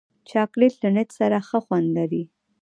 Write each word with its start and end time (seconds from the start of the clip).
چاکلېټ 0.29 0.73
له 0.83 0.89
نټ 0.95 1.09
سره 1.19 1.37
ښه 1.47 1.59
خوند 1.65 1.87
لري. 1.97 2.23